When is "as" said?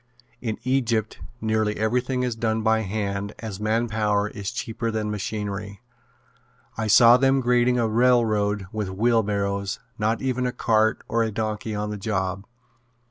3.37-3.59